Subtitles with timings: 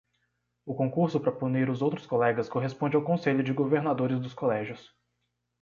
[0.65, 4.81] O concurso para punir os outros colegas corresponde ao Conselho de Governadores dos colégios.